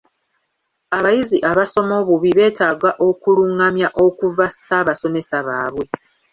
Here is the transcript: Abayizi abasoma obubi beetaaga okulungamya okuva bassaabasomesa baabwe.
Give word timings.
Abayizi 0.97 1.37
abasoma 1.51 1.93
obubi 2.01 2.29
beetaaga 2.37 2.89
okulungamya 3.07 3.87
okuva 4.05 4.37
bassaabasomesa 4.39 5.37
baabwe. 5.47 5.85